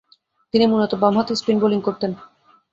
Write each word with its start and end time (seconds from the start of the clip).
তিনি 0.53 0.65
মূলতঃ 0.67 0.95
বামহাতি 1.01 1.33
স্পিন 1.35 1.57
বোলিং 1.61 1.79
করতেন। 1.81 2.11